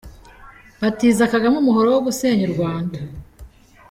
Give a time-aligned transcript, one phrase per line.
[0.81, 2.97] Batiza Kagame umuhoro wo gusenya u Rwanda.